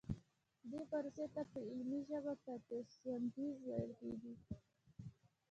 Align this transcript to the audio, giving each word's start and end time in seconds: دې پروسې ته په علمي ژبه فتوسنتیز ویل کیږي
دې 0.69 0.81
پروسې 0.89 1.25
ته 1.33 1.41
په 1.51 1.59
علمي 1.71 1.99
ژبه 2.09 2.33
فتوسنتیز 2.43 3.57
ویل 3.65 3.91
کیږي 3.99 4.35